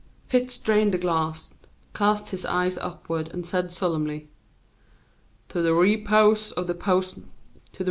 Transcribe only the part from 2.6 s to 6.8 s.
upward, and said solemnly, "To the repose of the